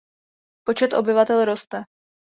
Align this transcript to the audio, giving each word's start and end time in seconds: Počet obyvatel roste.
Počet 0.63 0.93
obyvatel 0.93 1.45
roste. 1.45 1.85